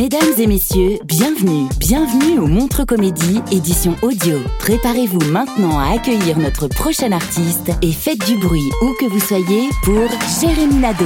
[0.00, 4.38] Mesdames et messieurs, bienvenue, bienvenue au Montre Comédie, édition audio.
[4.58, 9.68] Préparez-vous maintenant à accueillir notre prochain artiste et faites du bruit où que vous soyez
[9.82, 10.08] pour
[10.40, 11.04] Jérémy Nadeau.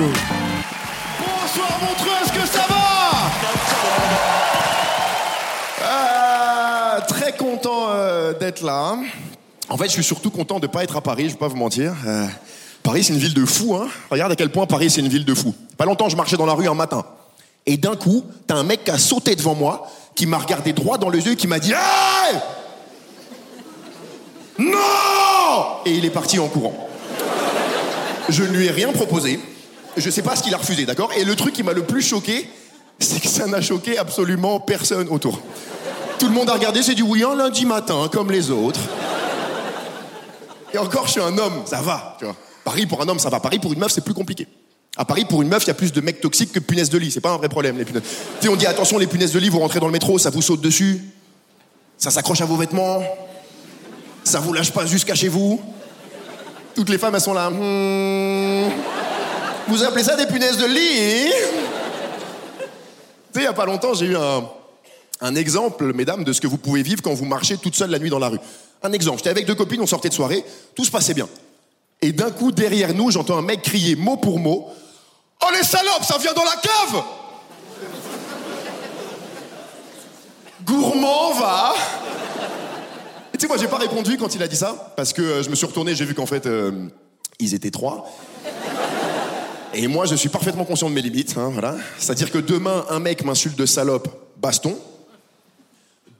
[1.19, 2.77] Bonsoir Montreux, est-ce que ça va?
[5.83, 8.97] Euh, Très content euh, d'être là.
[9.70, 11.48] En fait, je suis surtout content de ne pas être à Paris, je vais pas
[11.48, 11.95] vous mentir.
[12.06, 12.28] Euh,
[12.84, 13.75] Paris, c'est une ville de fous.
[13.75, 13.89] Hein.
[14.09, 15.56] Regarde à quel point Paris, c'est une ville de fous.
[15.77, 17.05] Pas longtemps, je marchais dans la rue un matin.
[17.66, 20.98] Et d'un coup, t'as un mec qui a sauté devant moi, qui m'a regardé droit
[20.98, 22.38] dans les yeux et qui m'a dit Hey
[24.58, 26.88] Non Et il est parti en courant.
[28.28, 29.40] Je ne lui ai rien proposé.
[29.96, 31.10] Je sais pas ce qu'il a refusé, d'accord?
[31.16, 32.48] Et le truc qui m'a le plus choqué,
[32.98, 35.40] c'est que ça n'a choqué absolument personne autour.
[36.18, 38.80] Tout le monde a regardé, c'est dit oui, un lundi matin, comme les autres.
[40.72, 42.34] Et encore, je suis un homme, ça va, tu vois.
[42.64, 43.40] Paris pour un homme, ça va.
[43.40, 44.48] Paris pour une meuf, c'est plus compliqué.
[44.97, 46.98] À Paris, pour une meuf, il y a plus de mecs toxiques que punaises de
[46.98, 47.11] lit.
[47.11, 48.03] C'est pas un vrai problème, les punaises.
[48.41, 50.31] Tu sais, on dit attention, les punaises de lit, vous rentrez dans le métro, ça
[50.31, 51.03] vous saute dessus.
[51.99, 53.03] Ça s'accroche à vos vêtements.
[54.22, 55.60] Ça vous lâche pas jusqu'à chez vous.
[56.77, 57.50] Toutes les femmes, elles sont là.
[57.50, 58.71] Hmm.
[59.66, 61.33] Vous appelez ça des punaises de lit?
[63.33, 66.47] Tu sais, il y a pas longtemps, j'ai eu un exemple, mesdames, de ce que
[66.47, 68.38] vous pouvez vivre quand vous marchez toute seule la nuit dans la rue.
[68.83, 70.44] Un exemple, j'étais avec deux copines, on sortait de soirée,
[70.77, 71.28] tout se passait bien.
[72.00, 74.69] Et d'un coup, derrière nous, j'entends un mec crier mot pour mot
[75.43, 77.03] Oh les salopes, ça vient dans la cave
[80.65, 81.75] Gourmand va
[83.33, 85.43] Et tu sais, moi, j'ai pas répondu quand il a dit ça, parce que euh,
[85.43, 86.89] je me suis retourné, j'ai vu qu'en fait, euh,
[87.39, 88.11] ils étaient trois.
[89.75, 91.75] Et moi, je suis parfaitement conscient de mes limites, hein, voilà.
[91.99, 94.78] C'est-à-dire que demain, un mec m'insulte de salope, baston.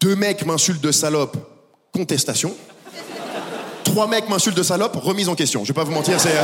[0.01, 1.37] Deux mecs m'insultent de salope,
[1.93, 2.55] contestation.
[3.85, 5.63] Trois mecs m'insultent de salope, remise en question.
[5.63, 6.37] Je vais pas vous mentir, c'est.
[6.37, 6.43] euh,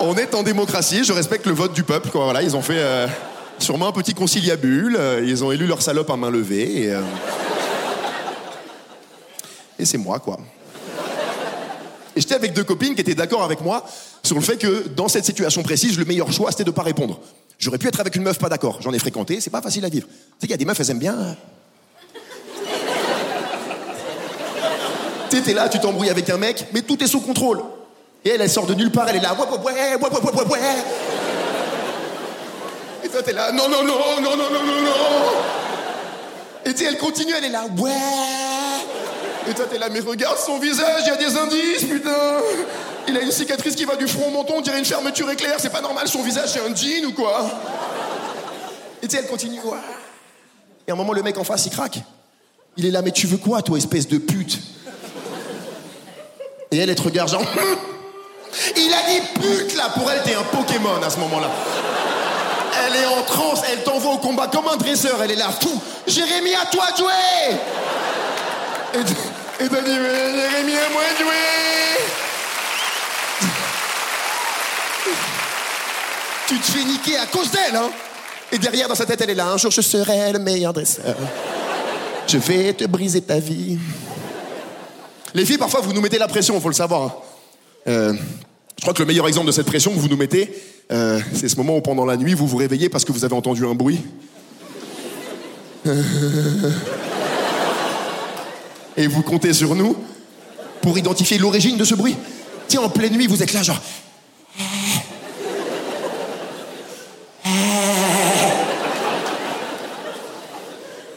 [0.00, 2.24] on est en démocratie, je respecte le vote du peuple, quoi.
[2.24, 3.06] Voilà, ils ont fait euh,
[3.58, 6.92] sûrement un petit conciliabule, euh, ils ont élu leur salope à main levée, et.
[6.92, 7.00] euh,
[9.78, 10.38] Et c'est moi, quoi.
[12.16, 13.84] Et j'étais avec deux copines qui étaient d'accord avec moi
[14.24, 17.20] sur le fait que dans cette situation précise, le meilleur choix c'était de pas répondre.
[17.60, 18.78] J'aurais pu être avec une meuf pas d'accord.
[18.82, 20.08] J'en ai fréquenté, c'est pas facile à vivre.
[20.08, 21.36] Tu sais qu'il y a des meufs, elles aiment bien.
[25.30, 27.62] sais, t'es là, tu t'embrouilles avec un mec, mais tout est sous contrôle.
[28.28, 29.32] Et elle, elle sort de nulle part, elle est là.
[29.32, 30.58] ouais, ouais, ouais, ouais, ouais.
[33.02, 33.52] Et toi, t'es là.
[33.52, 34.92] Non, non, non, non, non, non, non, non.
[36.66, 37.64] Et tu elle continue, elle est là.
[37.78, 37.90] Ouais.
[39.48, 42.42] Et toi, t'es là, mais regarde son visage, il y a des indices, putain.
[43.08, 45.54] Il a une cicatrice qui va du front au menton, on dirait une fermeture éclair.
[45.56, 47.50] C'est pas normal, son visage, c'est un jean ou quoi?
[49.02, 49.58] Et tu elle continue.
[49.64, 49.78] Ouais.
[50.86, 52.00] Et à un moment, le mec en face, il craque.
[52.76, 54.58] Il est là, mais tu veux quoi, toi, espèce de pute?
[56.70, 57.42] Et elle, elle te regarde genre.
[58.76, 61.50] Il a dit pute, là Pour elle, t'es un Pokémon à ce moment-là.
[62.86, 65.80] Elle est en transe, elle t'envoie au combat comme un dresseur, elle est là, fou
[66.06, 67.56] Jérémy, à toi jouer
[68.94, 71.34] Et t'as dit, Jérémy, à moi jouer
[76.46, 77.90] Tu te fais niquer à cause d'elle, hein
[78.52, 81.16] Et derrière, dans sa tête, elle est là, un jour, je serai le meilleur dresseur.
[82.26, 83.78] Je vais te briser ta vie.
[85.34, 87.16] Les filles, parfois, vous nous mettez la pression, faut le savoir.
[87.88, 88.12] Euh,
[88.76, 90.52] je crois que le meilleur exemple de cette pression que vous nous mettez,
[90.92, 93.34] euh, c'est ce moment où pendant la nuit, vous vous réveillez parce que vous avez
[93.34, 94.00] entendu un bruit.
[98.96, 99.96] Et vous comptez sur nous
[100.82, 102.16] pour identifier l'origine de ce bruit.
[102.66, 103.80] Tiens, en pleine nuit, vous êtes là, genre.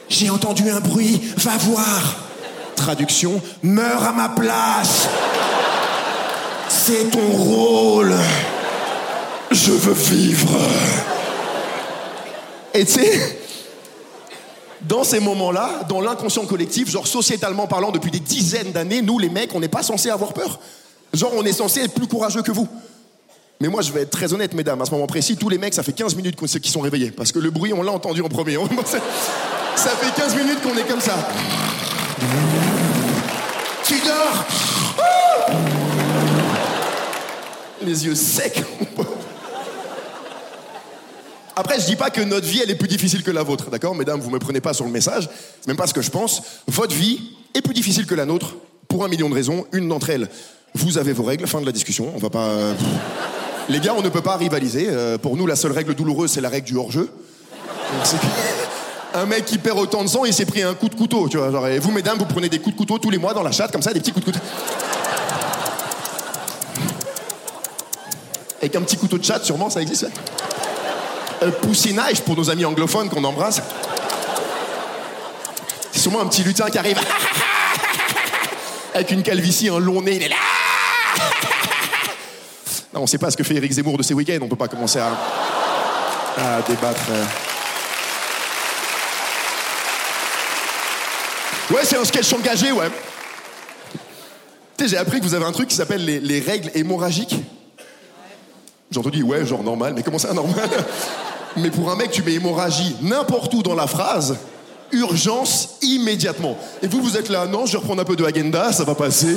[0.10, 2.28] J'ai entendu un bruit, va voir.
[2.76, 5.10] Traduction, meurs à ma place.
[6.84, 8.12] C'est ton rôle.
[9.52, 10.58] Je veux vivre.
[12.74, 13.38] Et tu sais,
[14.82, 19.30] dans ces moments-là, dans l'inconscient collectif, genre sociétalement parlant, depuis des dizaines d'années, nous les
[19.30, 20.60] mecs, on n'est pas censé avoir peur.
[21.14, 22.68] Genre, on est censé être plus courageux que vous.
[23.60, 25.76] Mais moi, je vais être très honnête, mesdames, à ce moment précis, tous les mecs,
[25.76, 27.12] ça fait 15 minutes qu'ils sont réveillés.
[27.12, 28.56] Parce que le bruit, on l'a entendu en premier.
[29.76, 31.30] ça fait 15 minutes qu'on est comme ça.
[33.86, 34.48] Tu dors
[37.84, 38.64] Les yeux secs.
[41.56, 43.94] Après, je dis pas que notre vie, elle est plus difficile que la vôtre, d'accord
[43.96, 45.30] Mesdames, vous me prenez pas sur le message,
[45.60, 46.42] c'est même pas ce que je pense.
[46.68, 48.56] Votre vie est plus difficile que la nôtre,
[48.88, 49.66] pour un million de raisons.
[49.72, 50.30] Une d'entre elles,
[50.74, 52.50] vous avez vos règles, fin de la discussion, on va pas...
[53.70, 54.88] Les gars, on ne peut pas rivaliser.
[54.90, 57.10] Euh, pour nous, la seule règle douloureuse, c'est la règle du hors-jeu.
[59.14, 61.38] Un mec qui perd autant de sang, il s'est pris un coup de couteau, tu
[61.38, 61.70] vois.
[61.70, 63.72] et vous, mesdames, vous prenez des coups de couteau tous les mois dans la chatte,
[63.72, 64.46] comme ça, des petits coups de couteau.
[68.62, 70.08] Avec un petit couteau de chatte, sûrement, ça existe.
[71.42, 73.62] Un poussinage pour nos amis anglophones qu'on embrasse.
[75.92, 77.00] C'est sûrement un petit lutin qui arrive.
[78.94, 80.36] Avec une calvitie, un long nez, il est là.
[82.94, 84.68] Non, on sait pas ce que fait Eric Zemmour de ses week-ends, on peut pas
[84.68, 87.02] commencer à, débattre.
[87.10, 87.26] Euh.
[91.74, 92.92] Ouais, c'est un sketch engagé, ouais.
[94.78, 97.36] Tu j'ai appris que vous avez un truc qui s'appelle les, règles hémorragiques.
[98.92, 100.70] J'ai entendu, ouais, genre normal, mais comment ça, normal
[101.58, 104.38] Mais pour un mec, tu mets hémorragie n'importe où dans la phrase,
[104.92, 106.58] urgence immédiatement.
[106.82, 108.96] Et vous, vous êtes là, non, je vais reprendre un peu de agenda, ça va
[108.96, 109.36] passer.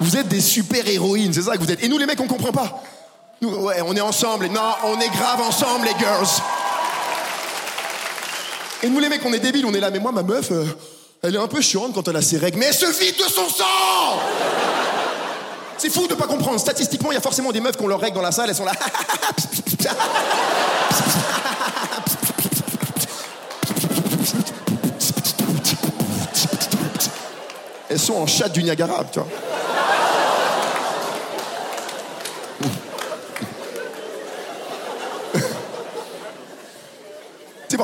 [0.00, 1.84] Vous êtes des super héroïnes, c'est ça que vous êtes.
[1.84, 2.82] Et nous, les mecs, on comprend pas.
[3.42, 4.46] Nous, ouais, on est ensemble.
[4.46, 6.26] non, on est grave ensemble, les girls.
[8.82, 9.90] Et nous, les mecs, on est débiles, on est là.
[9.90, 10.64] Mais moi, ma meuf, euh,
[11.22, 12.58] elle est un peu chiante quand elle a ses règles.
[12.58, 14.20] Mais elle se vide de son sang
[15.78, 16.58] C'est fou de pas comprendre.
[16.58, 18.56] Statistiquement, il y a forcément des meufs qui ont leurs règles dans la salle, elles
[18.56, 18.72] sont là.
[27.88, 29.28] Elles sont en chat du Niagara, tu vois.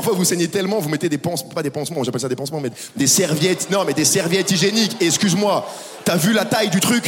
[0.02, 2.60] parfois vous saignez tellement, vous mettez des pansements, pas des pansements, j'appelle ça des pansements,
[2.60, 4.96] mais des serviettes, non, mais des serviettes hygiéniques.
[5.00, 5.66] Excuse-moi,
[6.04, 7.04] t'as vu la taille du truc?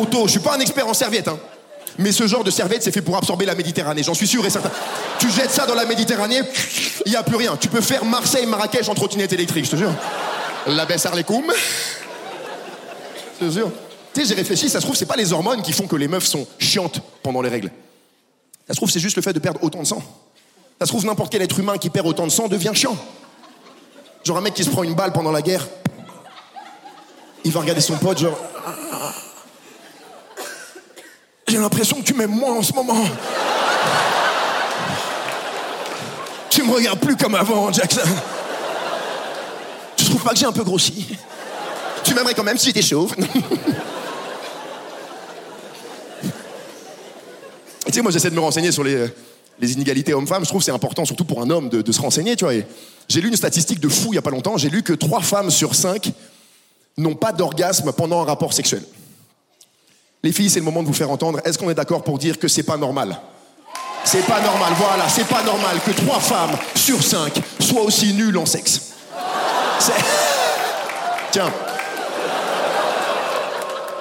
[0.00, 1.38] Poteau, je suis pas un expert en serviettes, hein.
[1.98, 4.48] Mais ce genre de serviette, c'est fait pour absorber la Méditerranée, j'en suis sûr et
[4.48, 4.70] certain.
[5.18, 6.40] Tu jettes ça dans la Méditerranée,
[7.04, 7.54] il y a plus rien.
[7.56, 9.92] Tu peux faire Marseille-Marrakech en trottinette électrique, je te jure.
[10.68, 11.52] La baisse Arlecoum.
[13.40, 13.70] Je te jure.
[14.14, 16.08] Tu sais, j'ai réfléchi, ça se trouve, c'est pas les hormones qui font que les
[16.08, 17.70] meufs sont chiantes pendant les règles.
[18.66, 20.02] Ça se trouve, c'est juste le fait de perdre autant de sang.
[20.78, 22.96] Ça se trouve, n'importe quel être humain qui perd autant de sang devient chiant.
[24.24, 25.66] Genre un mec qui se prend une balle pendant la guerre,
[27.44, 28.38] il va regarder son pote, genre.
[31.50, 33.04] J'ai l'impression que tu m'aimes moins en ce moment.
[36.48, 38.08] tu me regardes plus comme avant, Jackson.
[39.96, 41.08] Tu trouves pas que j'ai un peu grossi?
[42.04, 43.16] Tu m'aimerais quand même si j'étais chauve.
[47.84, 49.08] tu sais, moi j'essaie de me renseigner sur les euh,
[49.60, 52.54] inégalités hommes-femmes, je trouve c'est important, surtout pour un homme, de, se renseigner, tu vois.
[53.08, 55.20] J'ai lu une statistique de fou il y a pas longtemps, j'ai lu que trois
[55.20, 56.12] femmes sur cinq
[56.96, 58.84] n'ont pas d'orgasme pendant un rapport sexuel.
[60.22, 61.40] Les filles, c'est le moment de vous faire entendre.
[61.44, 63.18] Est-ce qu'on est, d'accord pour dire que c'est pas normal?
[64.04, 68.38] C'est pas normal, voilà, c'est pas normal que trois femmes sur cinq soient aussi nulles
[68.38, 68.92] en sexe.
[71.30, 71.52] Tiens.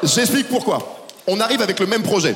[0.03, 1.05] J'explique pourquoi.
[1.27, 2.35] On arrive avec le même projet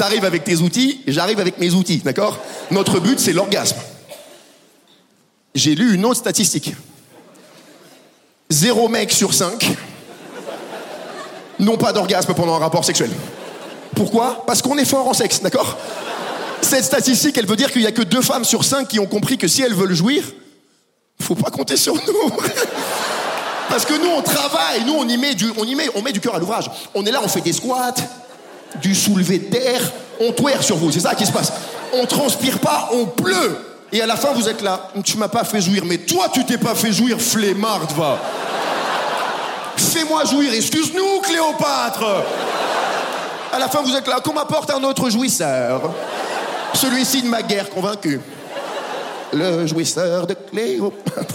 [0.00, 2.38] t'arrives avec tes outils, j'arrive avec mes outils, d'accord?
[2.70, 3.76] Notre but, c'est l'orgasme.
[5.54, 6.74] J'ai lu une autre statistique.
[8.48, 9.76] Zéro mec sur cinq
[11.64, 13.10] n'ont pas d'orgasme pendant un rapport sexuel.
[13.94, 15.76] Pourquoi Parce qu'on est fort en sexe, d'accord
[16.60, 19.06] Cette statistique, elle veut dire qu'il n'y a que deux femmes sur cinq qui ont
[19.06, 20.24] compris que si elles veulent jouir,
[21.20, 22.30] faut pas compter sur nous.
[23.68, 26.12] Parce que nous, on travaille, nous, on y met du, on y met, on met
[26.12, 26.70] du cœur à l'ouvrage.
[26.94, 27.94] On est là, on fait des squats,
[28.80, 29.80] du soulevé de terre,
[30.18, 31.52] on twerk sur vous, c'est ça qui se passe.
[31.92, 33.58] On transpire pas, on pleut.
[33.92, 36.44] Et à la fin, vous êtes là, tu m'as pas fait jouir, mais toi, tu
[36.44, 38.20] t'es pas fait jouir, flemmarde, va.
[39.80, 42.04] Fais-moi jouir, excuse-nous, Cléopâtre.
[43.52, 45.92] À la fin, vous êtes là, qu'on m'apporte un autre jouisseur.
[46.74, 48.20] Celui-ci de ma guerre convaincu.
[49.32, 51.34] Le jouisseur de Cléopâtre.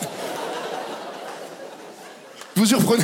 [2.55, 3.03] Vous surprenez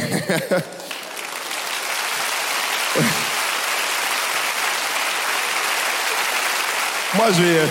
[7.14, 7.68] Moi, je vais,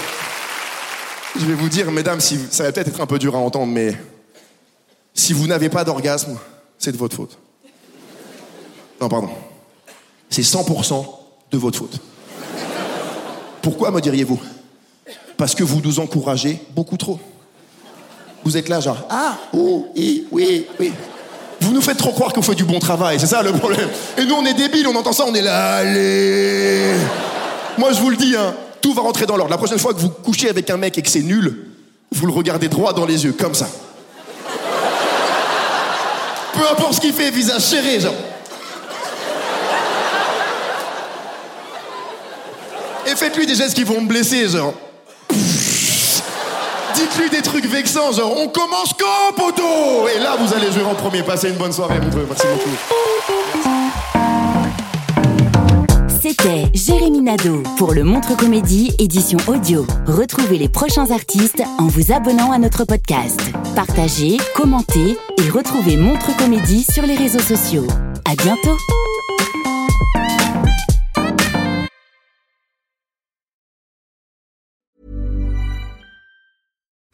[1.39, 3.73] je vais vous dire, mesdames, si, ça va peut-être être un peu dur à entendre,
[3.73, 3.97] mais
[5.15, 6.37] si vous n'avez pas d'orgasme,
[6.79, 7.39] c'est de votre faute.
[9.00, 9.30] Non, pardon.
[10.28, 11.07] c'est 100%
[11.52, 11.99] de votre faute.
[13.62, 14.40] Pourquoi, me diriez-vous?
[15.37, 17.19] Parce que vous nous encouragez beaucoup trop.
[18.45, 20.92] Vous êtes là, genre, ah, oui, oui, oui.
[21.61, 23.88] Vous nous faites trop croire qu'on fait du bon travail, c'est ça le problème.
[24.16, 26.95] Et nous, on est débiles, on entend ça, on est là, allez.
[27.78, 29.50] Moi, je vous le dis, hein, tout va rentrer dans l'ordre.
[29.50, 31.71] La prochaine fois que vous couchez avec un mec et que c'est nul,
[32.12, 33.69] vous le regardez droit dans les yeux, comme ça.
[36.54, 38.14] Peu importe ce qu'il fait, visage serré, genre.
[43.21, 44.73] Faites-lui des gestes qui vont me blesser, genre.
[46.95, 50.95] Dites-lui des trucs vexants, genre on commence quand, poteau Et là, vous allez jouer en
[50.95, 51.23] premier.
[51.23, 52.71] Passez une bonne soirée, vous Merci beaucoup.
[56.23, 59.87] C'était Jérémy Nadeau pour le Montre Comédie édition audio.
[60.07, 63.41] Retrouvez les prochains artistes en vous abonnant à notre podcast.
[63.75, 67.87] Partagez, commentez et retrouvez Montre Comédie sur les réseaux sociaux.
[68.25, 68.77] À bientôt.